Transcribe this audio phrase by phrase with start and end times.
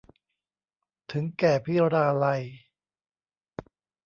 [1.11, 2.43] ถึงแก่พิราลัย